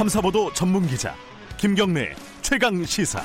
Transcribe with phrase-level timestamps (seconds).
[0.00, 1.14] 탐사보도 전문 기자
[1.58, 3.22] 김경래 최강 시사.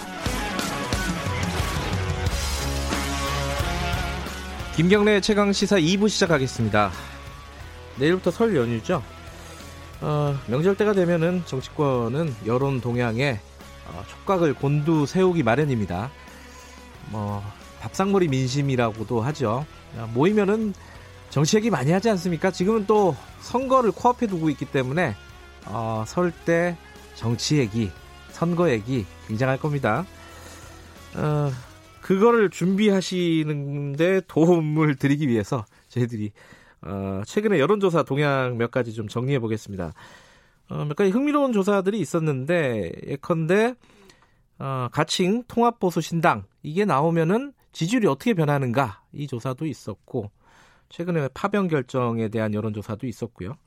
[4.76, 6.92] 김경래 최강 시사 2부 시작하겠습니다.
[7.98, 9.02] 내일부터 설 연휴죠.
[10.02, 13.40] 어, 명절 때가 되면은 정치권은 여론 동향에
[13.88, 16.12] 어, 촉각을 곤두 세우기 마련입니다.
[17.10, 17.42] 뭐
[17.80, 19.66] 밥상머리 민심이라고도 하죠.
[20.14, 20.74] 모이면은
[21.30, 22.52] 정치 얘기 많이 하지 않습니까?
[22.52, 25.16] 지금은 또 선거를 코앞에 두고 있기 때문에
[25.68, 26.78] 어, 설때
[27.16, 27.90] 정치 얘기,
[28.30, 30.06] 선거 얘기 굉장할 겁니다.
[31.16, 31.50] 어,
[32.02, 36.32] 그거를 준비하시는데 도움을 드리기 위해서 저희들이
[36.82, 39.94] 어, 최근에 여론조사 동향 몇 가지 좀 정리해 보겠습니다.
[40.70, 43.76] 어, 몇 가지 흥미로운 조사들이 있었는데 예컨대
[44.60, 50.32] 어, 가칭 통합보수 신당 이게 나오면은 지지율이 어떻게 변하는가 이 조사도 있었고
[50.90, 53.58] 최근에 파병 결정에 대한 여론조사도 있었고요.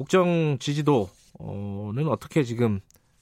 [0.00, 2.80] 국정 지지도는 어떻게 지금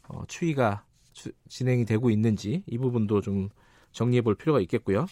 [0.09, 3.49] 어, 추이가 주, 진행이 되고 있는지 이 부분도 좀
[3.91, 5.07] 정리해 볼 필요가 있겠고요.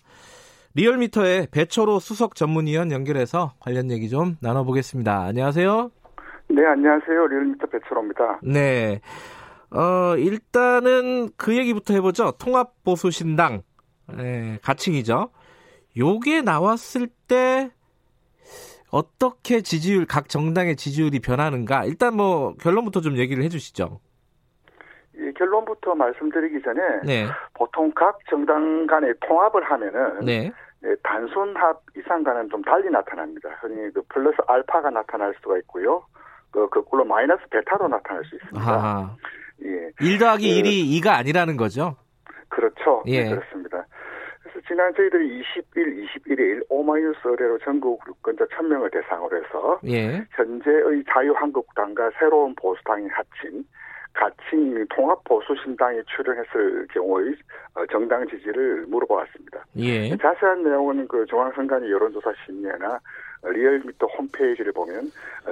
[0.77, 5.25] 리얼미터의 배철호 수석 전문위원 연결해서 관련 얘기 좀 나눠보겠습니다.
[5.25, 5.91] 안녕하세요.
[6.51, 7.27] 네, 안녕하세요.
[7.27, 8.41] 리얼미터 배철호입니다.
[8.45, 9.01] 네.
[9.71, 12.35] 어, 일단은 그 얘기부터 해보죠.
[12.39, 13.63] 통합보수신당,
[14.17, 15.31] 네, 가칭이죠.
[15.99, 17.73] 요게 나왔을 때
[18.91, 21.85] 어떻게 지지율, 각 정당의 지지율이 변하는가?
[21.85, 24.01] 일단 뭐 결론부터 좀 얘기를 해주시죠.
[25.17, 27.27] 이 결론부터 말씀드리기 전에 네.
[27.55, 30.53] 보통 각 정당 간의 통합을 하면은 네.
[30.81, 33.49] 네, 단순 합 이상과는 좀 달리 나타납니다.
[33.61, 36.05] 흔히 그 플러스 알파가 나타날 수가 있고요.
[36.51, 38.61] 그 거꾸로 마이너스 베타로 나타날 수 있습니다.
[38.61, 39.17] 아하.
[39.65, 39.91] 예.
[40.01, 41.97] 1 더하기 그, 1이 2가 아니라는 거죠?
[42.49, 43.03] 그렇죠.
[43.07, 43.25] 예.
[43.25, 43.87] 네, 그렇습니다.
[44.57, 50.25] 그래서 지난 저희들이 21, 21일 1 오마이뉴스 의뢰로 전국 유권자 1000명을 대상으로 해서 예.
[50.31, 53.65] 현재의 자유한국당과 새로운 보수당이 합친
[54.15, 57.35] 가칭 통합보수신당이 출연했을 경우의
[57.75, 59.65] 어, 정당 지지를 물어보았습니다.
[59.77, 60.17] 예.
[60.17, 62.99] 자세한 내용은 그 중앙선관위 여론조사 심의회나
[63.45, 65.11] 리얼미터 홈페이지를 보면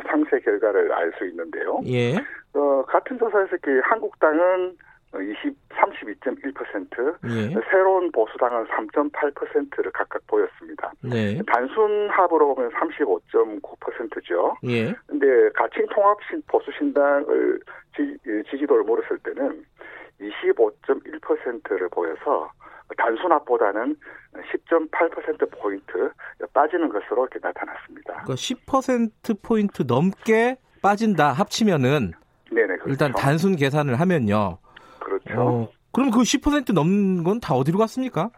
[0.09, 1.81] 상세 결과를 알 수 있는데요.
[1.87, 2.15] 예.
[2.55, 4.77] 어, 같은 조사에서 그 한국당은
[5.21, 7.55] 20, 32.1%, 예.
[7.71, 10.93] 새로운 보수당은 3.8%를 각각 보였습니다.
[11.03, 11.41] 네.
[11.47, 14.57] 단순 합으로 보면 35.9%죠.
[14.65, 14.95] 예.
[15.07, 17.61] 근데 가칭 통합 신 보수 신당을
[17.97, 18.17] 지,
[18.51, 19.65] 지지도를 물었을 때는
[20.21, 22.51] 25.1%를 보여서
[22.97, 23.97] 단순합보다는
[24.35, 26.11] 10.8% 포인트
[26.53, 28.25] 빠지는 것으로 이렇게 나타났습니다.
[28.25, 32.13] 그러니까 10% 포인트 넘게 빠진다 합치면은
[32.51, 32.91] 네네 그렇죠.
[32.91, 34.59] 일단 단순 계산을 하면요.
[35.35, 35.49] 그렇죠.
[35.49, 38.31] 어, 그럼 그 10% 넘는 건 다 어디로 갔습니까?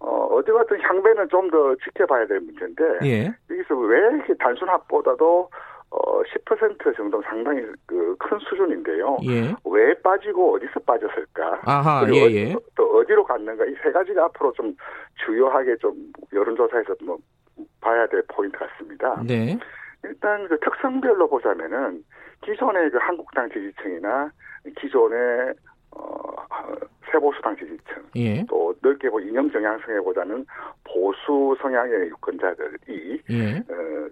[0.00, 3.34] 어, 어디 같은 향배는 좀 더 지켜봐야 될 문제인데 예.
[3.50, 5.48] 여기서 왜 이렇게 단순 합보다도
[5.90, 9.16] 어, 10% 정도 상당히 그 큰 수준인데요.
[9.24, 9.54] 예.
[9.64, 11.60] 왜 빠지고 어디서 빠졌을까?
[11.64, 12.56] 아하, 그리고 예, 어디- 예.
[12.76, 13.64] 또 어디로 갔는가?
[13.64, 14.74] 이 세 가지가 앞으로 좀
[15.24, 15.94] 주요하게 좀
[16.32, 17.16] 여론조사에서 뭐
[17.80, 19.22] 봐야 될 포인트 같습니다.
[19.26, 19.58] 네.
[20.04, 22.02] 일단 그 특성별로 보자면은
[22.44, 24.30] 기존의 그 한국당 지지층이나
[24.78, 25.18] 기존의
[25.50, 25.54] 어,
[27.10, 28.44] 세보수당 지지층 예.
[28.48, 30.46] 또 넓게 보 이념 정향성에보다는
[30.84, 33.56] 보수 성향의 유권자들이 예.
[33.56, 34.08] 어,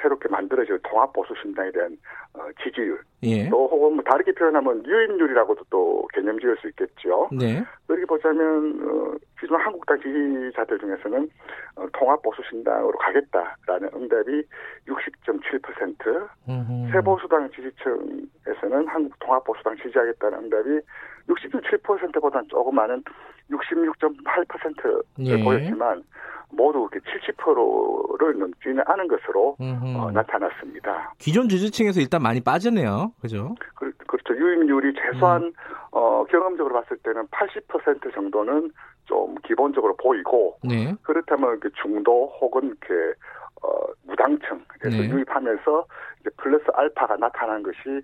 [0.00, 1.96] 새롭게 만들어질 통합보수신당에 대한
[2.34, 3.48] 어, 지지율 예.
[3.48, 7.28] 또 혹은 뭐 다르게 표현하면 유입률이라고도 또 개념 지을 수 있겠죠.
[7.32, 7.64] 네.
[7.86, 11.28] 그렇게 보자면 어, 기존 한국당 지지자들 중에서는
[11.76, 14.42] 어, 통합보수신당으로 가겠다라는 응답이
[14.86, 16.92] 60.7%, 음흠.
[16.92, 20.80] 세보수당 지지층에서는 한국 통합보수당 지지하겠다는 응답이
[21.28, 23.02] 60.7%보다는 조금 많은
[23.50, 25.42] 66.8%를 예.
[25.42, 26.02] 보였지만
[26.50, 29.56] 모두 이렇게 70%를 넘지는 않은 것으로.
[29.60, 31.12] 어, 나타났습니다.
[31.18, 33.12] 기존 지지층에서 일단 많이 빠지네요.
[33.20, 33.54] 그죠?
[33.74, 34.34] 그, 그렇죠.
[34.34, 35.52] 유입률이 최소한
[35.90, 38.70] 어, 경험적으로 봤을 때는 80% 정도는
[39.04, 40.94] 좀 기본적으로 보이고 네.
[41.02, 43.14] 그렇다면 그 중도 혹은 이렇게
[43.62, 43.68] 어,
[44.06, 45.08] 무당층에서 네.
[45.10, 45.86] 유입하면서
[46.20, 48.00] 이제 플러스 알파가 나타난 것이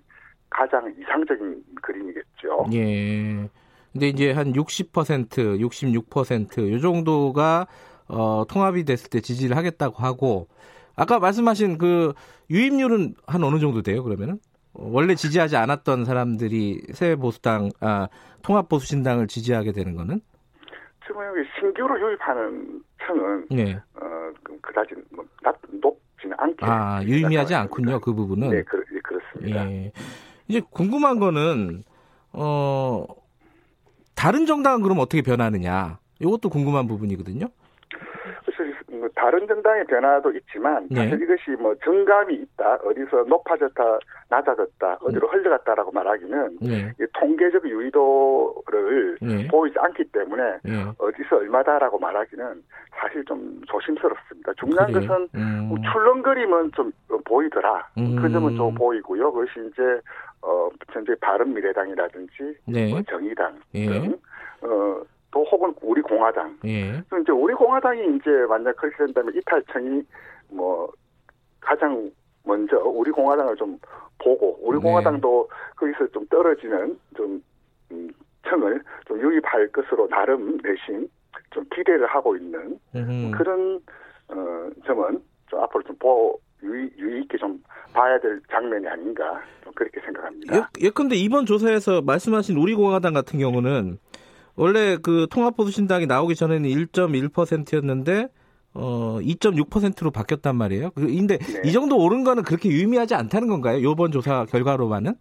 [0.49, 2.65] 가장 이상적인 그림이겠죠.
[2.73, 3.49] 예.
[3.95, 7.65] 근데 이제 한 60%, 66%요 정도가
[8.09, 10.49] 어, 통합이 됐을 때 지지를 하겠다고 하고
[10.97, 12.13] 아까 말씀하신 그
[12.49, 14.03] 유입률은 한 어느 정도 돼요?
[14.03, 14.37] 그러면은
[14.73, 18.09] 어, 원래 지지하지 않았던 사람들이 새 보수당, 아,
[18.41, 20.19] 통합 보수 신당을 지지하게 되는 거는?
[21.07, 23.75] 지금 여기 신규로 유입하는 층은 네.
[23.95, 24.01] 어,
[24.43, 27.55] 그- 그다지 뭐 낮, 높지는 않게 아, 유의미하지.
[27.55, 28.01] 않군요.
[28.01, 28.49] 그 부분은.
[28.49, 29.71] 네, 그, 예, 그렇습니다.
[29.71, 29.91] 예.
[30.49, 31.83] 이제 궁금한 거는
[32.33, 33.05] 어
[34.15, 35.99] 다른 정당은 그럼 어떻게 변하느냐?
[36.19, 37.49] 이것도 궁금한 부분이거든요.
[39.05, 41.07] 뭐 다른 정당의 변화도 있지만 네.
[41.07, 43.99] 사실 이것이 뭐 정감이 있다, 어디서 높아졌다,
[44.29, 46.91] 낮아졌다, 어디로 흘러갔다라고 말하기는 네.
[46.99, 49.47] 이 통계적 유의도를 네.
[49.47, 50.85] 보이지 않기 때문에 예.
[50.97, 52.63] 어디서 얼마다라고 말하기는
[52.99, 54.53] 사실 좀 조심스럽습니다.
[54.53, 55.07] 중요한 그래요?
[55.07, 55.65] 것은 음.
[55.69, 56.91] 뭐 출렁거림은 좀
[57.25, 57.87] 보이더라.
[57.99, 58.15] 음.
[58.15, 59.31] 그 점은 좀 보이고요.
[59.31, 59.83] 그것이 이제
[60.41, 62.89] 어 현재 바른 미래당이라든지 네.
[62.89, 63.85] 뭐 정의당 예.
[63.85, 64.17] 등
[64.61, 65.01] 어,
[65.35, 66.57] 또 혹은 우리 공화당.
[66.63, 67.01] 예.
[67.09, 70.01] 그럼 이제 우리 공화당이 이제 만약 그렇게 된다면 이탈청이
[70.49, 70.89] 뭐
[71.59, 72.09] 가장
[72.45, 73.77] 먼저 우리 공화당을 좀
[74.17, 74.83] 보고 우리 네.
[74.83, 77.43] 공화당도 거기서 좀 떨어지는 좀
[77.91, 78.09] 음,
[78.47, 81.05] 청을 좀 유입할 것으로 나름 내심
[81.51, 83.31] 좀 기대를 하고 있는 음.
[83.31, 83.81] 그런
[84.29, 87.61] 어, 점은 좀 앞으로 좀 보, 유의, 유의 있게 좀
[87.91, 90.55] 봐야 될 장면이 아닌가 좀 그렇게 생각합니다.
[90.55, 93.99] 예, 예컨대 이번 조사에서 말씀하신 우리 공화당 같은 경우는
[94.55, 98.27] 원래 그 통합보수신당이 나오기 전에는 1.1%였는데
[98.73, 100.91] 어 2.6%로 바뀌었단 말이에요.
[100.91, 101.61] 그- 근데 네.
[101.65, 103.81] 이 정도 오른 거는 그렇게 유의미하지 않다는 건가요?
[103.83, 105.13] 요번 조사 결과로만은?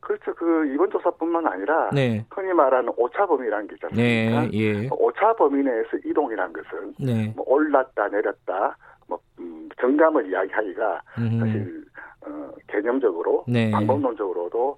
[0.00, 0.34] 그렇죠.
[0.34, 2.24] 그 이번 조사뿐만 아니라 네.
[2.30, 4.42] 흔히 말하는 오차 범위라는 게 있지 않습니까?
[4.46, 4.50] 네.
[4.54, 4.88] 예.
[4.90, 7.32] 오차 범위 내에서 이동이라는 것은 네.
[7.36, 8.76] 뭐 올랐다 내렸다
[9.06, 11.38] 뭐 음, 정감을 이야기하기가 음.
[11.38, 11.84] 사실
[12.26, 13.70] 어, 개념적으로 네.
[13.70, 14.76] 방법론적으로도 어,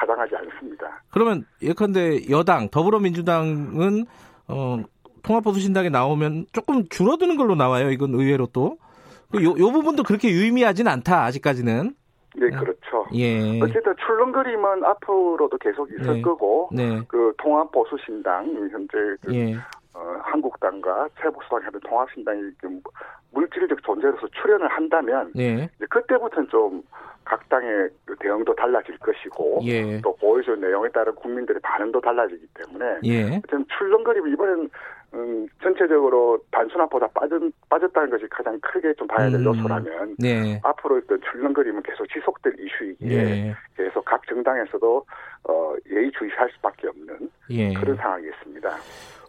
[0.00, 1.02] 타당하지 않습니다.
[1.10, 4.06] 그러면 예컨대 여당 더불어민주당은
[4.48, 4.78] 어
[5.22, 7.90] 통합보수신당에 나오면 조금 줄어드는 걸로 나와요.
[7.90, 8.78] 이건 의외로 또.
[9.30, 11.94] 그 요, 요 부분도 그렇게 유의미하진 않다 아직까지는.
[12.36, 13.06] 네, 그렇죠.
[13.14, 13.60] 예.
[13.60, 16.22] 어쨌든 출렁거림은 앞으로도 계속 있을 네.
[16.22, 17.02] 거고 네.
[17.08, 19.56] 그 통합보수신당 현재 그 예.
[19.94, 22.80] 어, 한국당과 최보수당이 하는 통합신당이 그
[23.32, 25.68] 물질적 존재로서 출연을 한다면 네.
[25.76, 26.82] 이제 그때부터는 좀
[27.30, 30.00] 각 당의 그 대응도 달라질 것이고 예.
[30.00, 33.40] 또 보여준 내용에 따른 국민들의 반응도 달라지기 때문에 예.
[33.48, 34.68] 좀 출렁거림이 이번엔
[35.12, 39.44] 음, 전체적으로 단순화보다 빠진, 빠졌다는 것이 가장 크게 좀 봐야 될 음.
[39.46, 40.60] 요소라면 네.
[40.62, 43.54] 앞으로 어떤 출렁거림은 계속 지속될 이슈이기에 예.
[43.76, 45.04] 계속 각 정당에서도
[45.48, 47.72] 어, 예의주시할 수밖에 없는 예.
[47.74, 48.70] 그런 상황이겠습니다.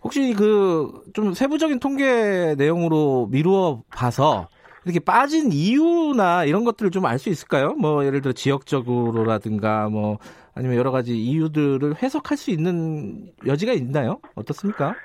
[0.04, 4.48] 혹시 그 좀 세부적인 통계 내용으로 미루어 봐서
[4.86, 7.74] 이렇게 빠진 이유나 이런 것들을 좀 알 수 있을까요?
[7.74, 10.18] 뭐 예를 들어 지역적으로라든가 뭐
[10.56, 14.20] 아니면 여러 가지 이유들을 해석할 수 있는 여지가 있나요?
[14.36, 14.96] 어떻습니까?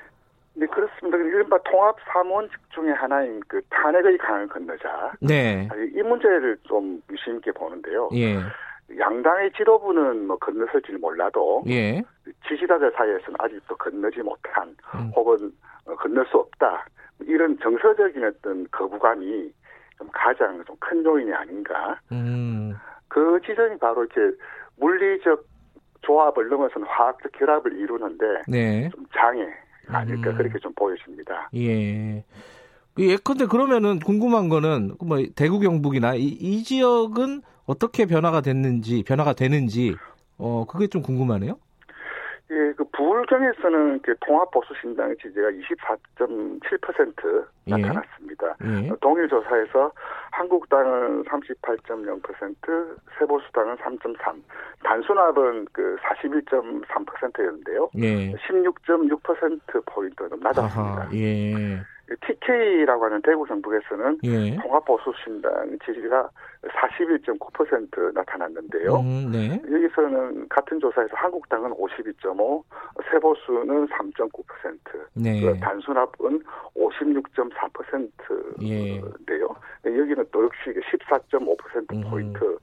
[1.56, 1.62] 네, 그렇습니다.
[1.62, 5.12] 이른바 통합 사무원칙 중에 하나인 그 탄핵의 강을 건너자.
[5.20, 5.68] 네.
[5.94, 8.08] 이 문제를 좀 유심 있게 보는데요.
[8.14, 8.36] 예.
[8.98, 12.02] 양당의 지도부는 뭐 건너설지는 몰라도 예.
[12.48, 15.10] 지지자들 사이에서는 아직도 건너지 못한 음.
[15.16, 15.52] 혹은
[15.86, 16.86] 어, 건널 수 없다.
[17.20, 19.50] 이런 정서적인 어떤 거부감이
[19.98, 21.98] 좀 가장 좀 큰 요인이 아닌가.
[22.12, 22.74] 음.
[23.08, 24.36] 그 지점이 바로 이렇게
[24.76, 25.44] 물리적
[26.02, 28.88] 조합을 넘어서는 화학적 결합을 이루는데 네.
[28.90, 29.46] 좀 장애
[29.88, 30.36] 아닐까 음.
[30.36, 31.50] 그렇게 좀 보여집니다.
[31.54, 32.24] 예.
[32.94, 39.34] 그 예컨대 그러면은 궁금한 거는 뭐 대구 경북이나 이, 이 지역은 어떻게 변화가 됐는지 변화가
[39.34, 39.96] 되는지
[40.38, 41.58] 어 그게 좀 궁금하네요.
[42.50, 47.70] 예, 그 부울경에서는 그 통합보수신당의 지지가 24.7% 예.
[47.70, 48.56] 나타났습니다.
[48.64, 48.90] 예.
[49.00, 49.90] 동일 조사에서
[50.30, 54.42] 한국당은 38.0%, 세보수당은 3.3,
[54.84, 57.90] 단순합은 그 41.3%였는데요.
[57.96, 58.32] 예.
[58.32, 61.02] 16.6% 포인트 좀 낮았습니다.
[61.02, 61.10] 아하.
[61.14, 61.82] 예.
[62.46, 64.56] TK라고 하는 대구 경북에서는 예.
[64.56, 66.30] 통합보수신당 지지가
[66.62, 69.00] 41.9% 나타났는데요.
[69.00, 69.60] 음, 네.
[69.70, 72.62] 여기서는 같은 조사에서 한국당은 52.5,
[73.10, 74.78] 세보수는 3.9%,
[75.14, 75.40] 네.
[75.40, 76.42] 그 단순합은
[76.76, 79.48] 56.4%인데요.
[79.86, 79.98] 예.
[79.98, 82.00] 여기는 또 역시 14.5% 음.
[82.08, 82.58] 포인트.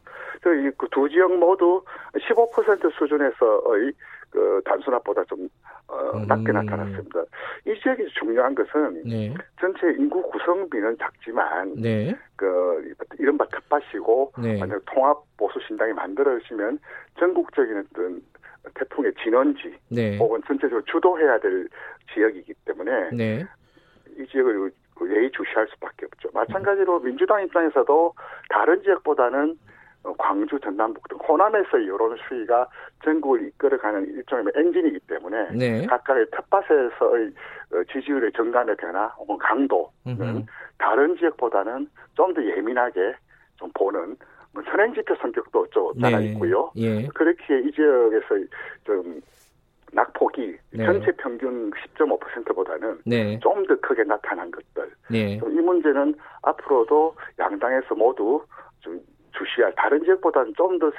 [0.78, 3.94] 그두 지역 모두 15% 수준에서 의
[4.34, 5.48] 그 단순합보다 좀
[5.88, 6.26] 어, 음.
[6.28, 7.24] 낮게 나타났습니다.
[7.68, 9.32] 이 지역이 중요한 것은 네.
[9.62, 12.16] 전체 인구 구성비는 작지만 네.
[12.36, 14.60] 그 이른바 텃밭이고 네.
[14.60, 16.80] 만약 통합 보수 신당이 만들어지면
[17.20, 18.22] 전국적인 어떤
[18.74, 20.18] 태풍의 진원지 네.
[20.18, 21.68] 혹은 전체적으로 주도해야 될
[22.12, 23.46] 지역이기 때문에 네.
[24.18, 26.30] 이 지역을 예의주시할 수밖에 없죠.
[26.34, 28.14] 마찬가지로 민주당 입장에서도
[28.50, 29.58] 다른 지역보다는 어,
[30.18, 32.68] 광주, 전남북 등 호남에서의 여론 수위가
[33.04, 35.86] 전국을 이끌어가는 일종의 엔진이기 때문에 네.
[35.86, 37.32] 각각의 텃밭에서의
[37.74, 40.46] 어, 지지율의 정감의 변화 혹은 강도는 음흠.
[40.78, 43.16] 다른 지역보다는 좀 더 예민하게
[43.58, 44.18] 좀 보는
[44.54, 46.28] 뭐 선행지표 성격도 좀 따라 네.
[46.28, 46.72] 있고요.
[46.76, 47.08] 예.
[47.08, 48.36] 그렇게 이 지역에서
[48.84, 49.22] 좀
[49.94, 50.86] 낙폭이 네.
[50.86, 53.40] 전체 평균 10.5%보다는 네.
[53.40, 54.92] 좀더 크게 나타난 것들.
[55.10, 55.36] 네.
[55.36, 58.44] 이 문제는 앞으로도 양당에서 모두
[58.80, 59.00] 좀
[59.38, 60.92] 주시할 다른 지역보다는 좀 더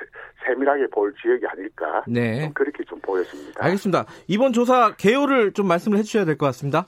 [0.46, 2.04] 세밀하게 볼 지역이 아닐까.
[2.06, 2.42] 네.
[2.42, 3.64] 좀 그렇게 좀 보여집니다.
[3.64, 4.06] 알겠습니다.
[4.28, 6.86] 이번 조사 개요를 좀 말씀을 해주셔야 될 것 같습니다.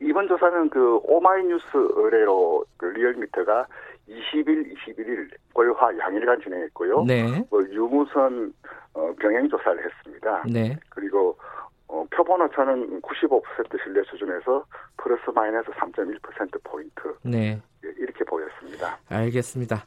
[0.00, 3.66] 이번 이번 조사는 그 오마이뉴스 의뢰로 그 리얼미터가
[4.08, 7.04] 20일, 21일 월화 양일간 진행했고요.
[7.04, 7.44] 네.
[7.50, 8.54] 뭐 유무선
[8.94, 10.44] 어, 병행 조사를 했습니다.
[10.50, 10.78] 네.
[10.88, 11.36] 그리고
[11.88, 14.64] 어, 표본 오차는 95% 신뢰 수준에서
[14.96, 17.60] 플러스 마이너스 3.1% 포인트 네.
[18.46, 18.98] 보였습니다.
[19.08, 19.84] 알겠습니다.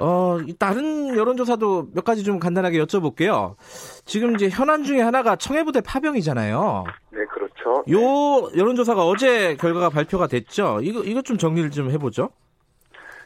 [0.00, 3.56] 어, 이 다른 여론조사도 몇 가지 좀 간단하게 여쭤볼게요.
[4.04, 6.84] 지금 이제 현안 중에 하나가 청해부대 파병이잖아요.
[7.10, 7.84] 네, 그렇죠.
[7.90, 10.78] 요 여론조사가 어제 결과가 발표가 됐죠.
[10.82, 12.30] 이거 이것 좀 정리를 좀 해보죠.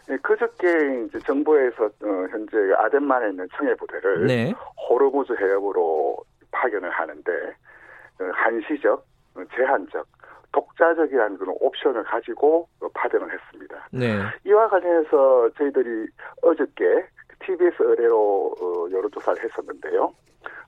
[0.09, 4.55] 네, 그저께 이제 정부에서 어, 현재 아덴만에 있는 청해 부대를 네.
[4.89, 6.17] 호르무즈 해협으로
[6.51, 7.33] 파견을 하는데
[8.19, 10.07] 어, 한시적, 어, 제한적,
[10.53, 13.89] 독자적이라는 그런 옵션을 가지고 어, 파견을 했습니다.
[13.91, 14.21] 네.
[14.47, 16.07] 이와 관련해서 저희들이
[16.43, 17.07] 어저께
[17.45, 20.13] TBS 의뢰로 어, 여론조사를 했었는데요.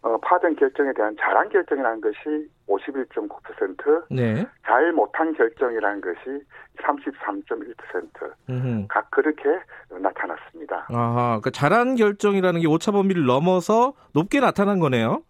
[0.03, 4.47] 어, 파견 결정에 대한 잘한 결정이라는 것이 51.9%, 네.
[4.63, 6.45] 잘 못한 결정이라는 것이
[6.83, 8.87] 33.1%, 음흠.
[8.89, 9.45] 각 그렇게
[9.89, 10.87] 나타났습니다.
[10.91, 15.23] 아하, 그러니까 잘한 결정이라는 게 오차 범위를 넘어서 높게 나타난 거네요.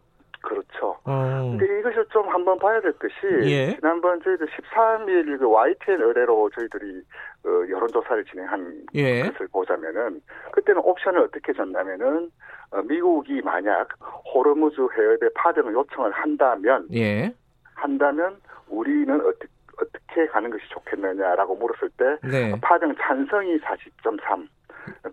[1.07, 1.57] 어.
[1.59, 3.75] 근데 이것을 좀 한번 봐야 될 것이 예.
[3.75, 7.03] 지난번 저희들 13일 그 YTN 의뢰로 저희들이
[7.45, 9.23] 어, 여론조사를 진행한 예.
[9.23, 12.31] 것을 보자면은 그때는 옵션을 어떻게 줬냐면은
[12.71, 13.89] 어, 미국이 만약
[14.35, 17.35] 호르무즈 해협에 파병을 요청을 한다면 예.
[17.75, 18.37] 한다면
[18.69, 19.49] 우리는 어떻게
[19.81, 22.55] 어떻게 가는 것이 좋겠느냐라고 물었을 때 네.
[22.61, 24.49] 파병 찬성이 40.3,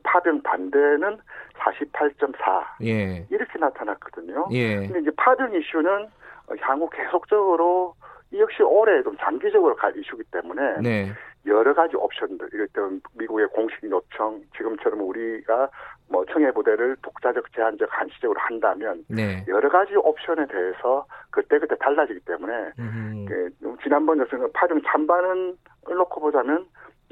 [0.04, 1.18] 파병 반대는
[1.58, 3.26] 48.4 예.
[3.30, 4.48] 이렇게 나타났거든요.
[4.52, 4.76] 예.
[4.78, 6.08] 근데 이제 파병 이슈는
[6.48, 7.96] 어, 향후 계속적으로
[8.32, 11.12] 이 역시 올해 좀 장기적으로 갈 이슈기 때문에 네.
[11.46, 12.82] 여러 가지 옵션들 이럴 때
[13.18, 15.70] 미국의 공식 요청 지금처럼 우리가
[16.08, 19.44] 뭐 청해 부대를 독자적 제한적 한시적으로 한다면 네.
[19.48, 23.26] 여러 가지 옵션에 대해서 그때그때 달라지기 때문에 음.
[23.28, 23.50] 그
[23.84, 25.58] 지난번 여서는 파병 찬반은
[25.90, 26.66] 놓고 보자면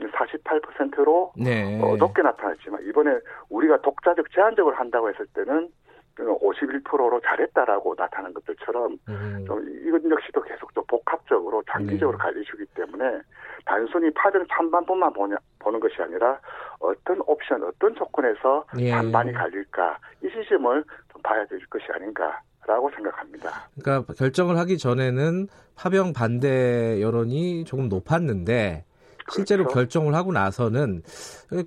[0.08, 1.80] 48%로 네.
[1.82, 5.70] 어, 높게 나타났지만 이번에 우리가 독자적 제한적으로 한다고 했을 때는
[6.18, 9.46] 51%로 잘했다라고 나타난 것들처럼 음.
[9.48, 12.22] 좀 이건 역시도 계속 좀 복합적으로 장기적으로 네.
[12.24, 13.22] 갈 이슈기 때문에
[13.66, 16.40] 단순히 파병 찬반뿐만 보냐, 보는 것이 아니라
[16.80, 18.92] 어떤 옵션, 어떤 조건에서 예.
[18.92, 23.50] 반반이 갈릴까 이 시점을 좀 봐야 될 것이 아닌가 라고 생각합니다.
[23.82, 28.86] 그러니까 결정을 하기 전에는 파병 반대 여론이 조금 높았는데
[29.32, 29.76] 실제로 그렇죠.
[29.76, 31.04] 결정을 하고 나서는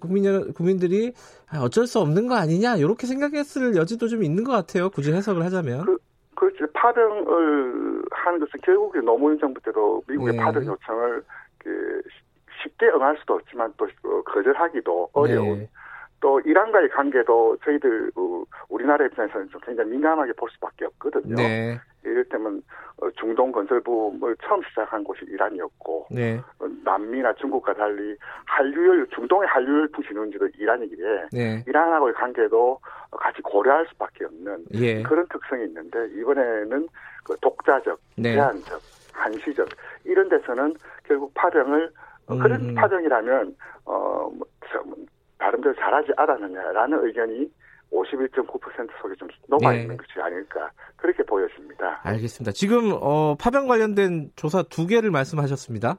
[0.00, 1.12] 국민 국민들이
[1.50, 4.90] 아, 어쩔 수 없는 거 아니냐 이렇게 생각했을 여지도 좀 있는 것 같아요.
[4.90, 5.84] 굳이 해석을 하자면.
[5.84, 5.98] 그-
[6.34, 10.42] 그렇지 파병을 하는 것은 결국에 노무현 정부 때도 미국의 네.
[10.42, 11.22] 파병 요청을
[11.58, 12.02] 그
[12.62, 15.68] 쉽게 응할 수도 없지만 또 어, 거절하기도 어려운 네.
[16.22, 21.34] 또 이란과의 관계도 저희들 어, 우리나라 입장에서는 좀 굉장히 민감하게 볼 수밖에 없거든요.
[21.34, 21.78] 네.
[22.04, 22.62] 이럴 때면
[22.98, 26.40] 어, 중동 건설부를 처음 시작한 곳이 이란이었고 네.
[26.60, 31.64] 어, 남미나 중국과 달리 한류열 중동의 한류열 부시는지도 이란이기에 네.
[31.66, 32.78] 이란하고의 관계도
[33.10, 35.02] 같이 고려할 수밖에 없는 예.
[35.02, 36.88] 그런 특성이 있는데 이번에는
[37.24, 38.34] 그 독자적, 네.
[38.34, 38.80] 제한적,
[39.12, 39.68] 한시적
[40.04, 41.90] 이런 데서는 결국 파병을
[42.28, 42.74] 어, 그런 음.
[42.76, 44.84] 파병이라면 어 뭐, 참,
[45.42, 47.50] 나름대로 잘하지 않았느냐라는 의견이
[47.92, 49.82] 51.9% 속에 좀 녹아 네.
[49.82, 52.00] 있는 것이 아닐까 그렇게 보여집니다.
[52.04, 52.52] 알겠습니다.
[52.52, 55.96] 지금 어, 파병 관련된 조사 두 개를 말씀하셨습니다.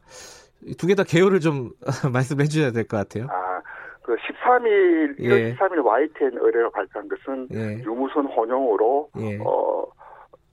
[0.77, 1.71] 두 개 다 개요를 좀
[2.13, 3.27] 말씀해 주셔야 될 것 같아요.
[3.29, 3.61] 아,
[4.01, 5.55] 그 13일, 1월 예.
[5.55, 7.83] 13일 YTN 의뢰로 발표한 것은 예.
[7.83, 9.37] 유무선 혼용으로 예.
[9.43, 9.85] 어,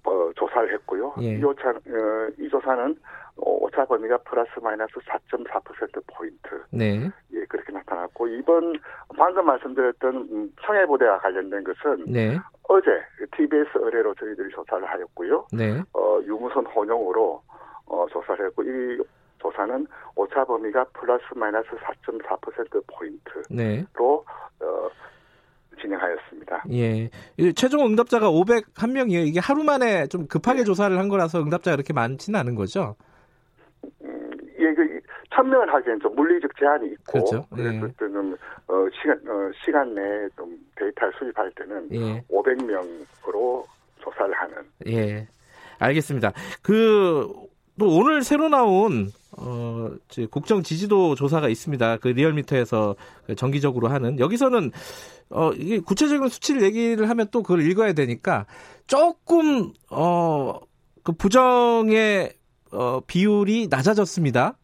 [0.05, 1.15] 어, 조사를 했고요.
[1.23, 1.37] 예.
[1.39, 2.97] 이, 오차, 어, 이 조사는
[3.37, 4.93] 어, 오차 범위가 플러스 마이너스
[5.31, 6.63] 4.4% 포인트.
[6.71, 7.09] 네.
[7.33, 8.75] 예, 그렇게 나타났고 이번
[9.17, 12.39] 방금 말씀드렸던 음, 청해부대와 관련된 것은 네.
[12.69, 12.91] 어제
[13.37, 15.47] TBS 의뢰로 저희들이 조사를 하였고요.
[15.53, 15.83] 네.
[15.93, 17.43] 어, 유무선 혼용으로
[17.87, 19.03] 어, 조사를 했고 이
[19.41, 23.85] 조사는 오차 범위가 플러스 마이너스 4.4% 포인트로 네.
[23.99, 24.25] 어,
[25.81, 26.65] 진행하였습니다.
[26.73, 27.11] 예.
[27.39, 29.27] 이 최종 응답자가 501명이에요.
[29.27, 30.65] 이게 하루 만에 좀 급하게 네.
[30.65, 32.97] 조사를 한 거라서 응답자가 그렇게 많지는 않은 거죠.
[35.41, 37.47] 천명을 하기에는 좀 물리적 제한이 있고 그렇죠.
[37.59, 37.65] 예.
[37.99, 38.37] 때는
[38.69, 42.23] 어, 시간 어, 시간 내에 좀 데이터를 수집할 때는 예.
[42.29, 43.65] 500명으로
[44.01, 44.57] 조사를 하는
[44.87, 45.27] 예.
[45.81, 46.33] 알겠습니다.
[46.63, 47.27] 그,
[47.79, 51.97] 또 오늘 새로 나온, 어, 저 국정 지지도 조사가 있습니다.
[51.97, 52.95] 그 리얼미터에서
[53.27, 54.19] 그 정기적으로 하는.
[54.19, 54.71] 여기서는,
[55.31, 58.47] 어, 이게 구체적인 수치를 얘기를 하면 또 그걸 읽어야 되니까
[58.87, 60.61] 조금, 어,
[61.03, 62.35] 그 부정의,
[62.73, 64.59] 어, 비율이 낮아졌습니다.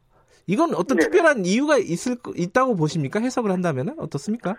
[0.46, 1.00] 이건 어떤 네네.
[1.10, 3.20] 특별한 이유가 있을, 거- 있다고 보십니까?
[3.20, 4.56] 해석을 한다면 어떻습니까?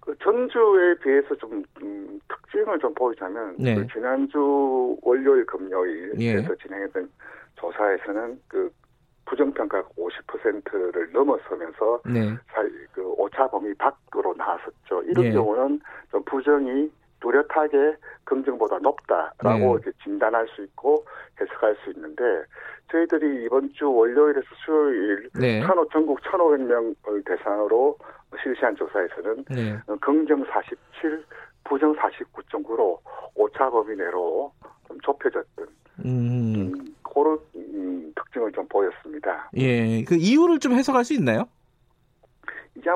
[0.00, 3.74] 그 전주에 비해서 좀 음, 특징을 좀 보이자면 네.
[3.74, 6.44] 그 지난주 월요일 금요일에서 예.
[6.62, 7.08] 진행했던
[7.56, 8.70] 조사에서는 그
[9.26, 12.36] 부정평가가 50%를 넘어서면서 네.
[12.92, 15.02] 그 오차 범위 밖으로 나왔었죠.
[15.06, 15.30] 이런 예.
[15.32, 16.90] 경우는 좀 부정이
[17.22, 19.92] 뚜렷하게 긍정보다 높다라고 네.
[20.02, 21.06] 진단할 수 있고
[21.40, 22.22] 해석할 수 있는데
[22.90, 25.60] 저희들이 이번 주 월요일에서 수요일 네.
[25.60, 27.96] 1,500, 전국 1,500명을 대상으로
[28.42, 29.78] 실시한 조사에서는 네.
[30.00, 31.24] 긍정 47,
[31.64, 32.98] 부정 49.9로
[33.34, 34.52] 오차 범위 내로
[34.88, 35.66] 좀 좁혀졌던
[36.04, 36.54] 음.
[36.56, 39.50] 음, 그런 음, 특징을 좀 보였습니다.
[39.56, 40.02] 예.
[40.04, 41.44] 그 이유를 좀 해석할 수 있나요?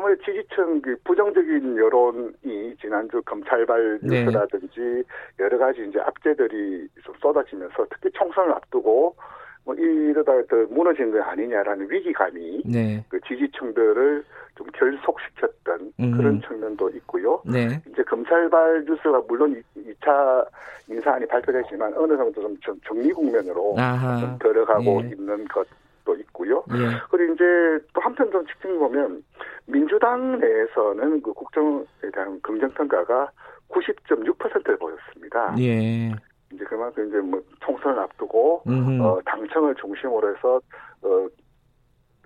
[0.07, 4.25] 아무래도 지지층 그 부정적인 여론이 지난주 검찰발 네.
[4.25, 5.03] 뉴스라든지
[5.41, 9.17] 여러 가지 이제 악재들이 좀 쏟아지면서 특히 총선을 앞두고
[9.65, 13.05] 뭐 이러다 더 무너진 거 아니냐라는 위기감이 네.
[13.09, 16.17] 그 지지층들을 좀 결속시켰던 음.
[16.17, 17.43] 그런 측면도 있고요.
[17.45, 17.83] 네.
[17.93, 20.47] 이제 검찰발 뉴스가 물론 2차
[20.89, 24.21] 인사안이 발표됐지만 어느 정도 좀 정- 정리 국면으로 아하.
[24.21, 25.09] 좀 들어가고 예.
[25.09, 25.67] 있는 것
[26.07, 26.65] 도 있고요.
[26.71, 27.01] 예.
[27.11, 27.45] 그리고 이제
[27.93, 29.23] 또 한편 좀 측정해 보면
[29.67, 31.85] 민주당 내에서는 그 국정에
[32.15, 33.31] 대한 긍정평가가
[33.69, 35.55] 90.6%를 보였습니다.
[35.59, 36.15] 예.
[36.53, 39.03] 이제 그만큼 이제 뭐 총선을 앞두고 음흠.
[39.03, 40.61] 어, 당청을 중심으로 해서
[41.03, 41.29] 어,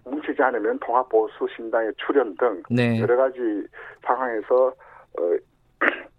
[0.05, 3.01] 뭉치지 않으면 통합보수 신당의 출현 등 네.
[3.01, 3.39] 여러 가지
[4.05, 4.75] 상황에서
[5.19, 5.37] 어,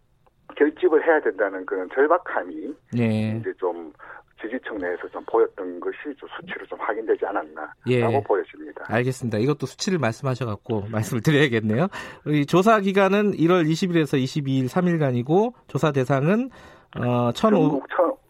[0.62, 3.38] 결집을 해야 된다는 그런 절박함이 예.
[3.40, 3.92] 이제 좀
[4.40, 8.24] 지지층 내에서 좀 보였던 것이 좀 수치로 좀 확인되지 않았나라고 예.
[8.24, 8.86] 보여집니다.
[8.88, 9.40] 알겠습니다.
[9.40, 11.88] 이것도 수치를 말씀하셔갖고 말씀을 드려야겠네요.
[12.28, 16.50] 이 조사 기간은 1월 20일에서 22일 3일간이고 조사 대상은
[16.98, 17.88] 어, 1,500 전국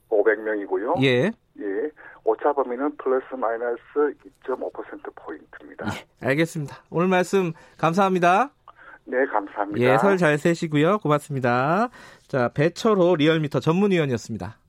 [0.10, 1.04] 1,500명이고요.
[1.04, 1.32] 예.
[1.60, 1.90] 예.
[2.24, 3.82] 오차 범위는 플러스 마이너스
[4.46, 5.86] 2.5% 포인트입니다.
[6.22, 6.78] 알겠습니다.
[6.92, 8.52] 오늘 말씀 감사합니다.
[9.06, 9.80] 네, 감사합니다.
[9.82, 11.00] 예, 설 잘 세시고요.
[11.00, 11.90] 고맙습니다.
[12.32, 14.61] 자, 배철호 리얼미터 전문위원이었습니다.